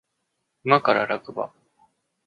[0.63, 1.53] 馬から落馬